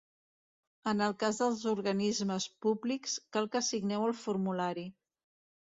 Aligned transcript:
En 0.91 1.03
el 1.07 1.13
cas 1.23 1.41
dels 1.41 1.61
organismes 1.73 2.49
públics, 2.67 3.19
cal 3.39 3.51
que 3.57 3.65
signeu 3.71 4.11
el 4.11 4.19
formulari. 4.27 4.91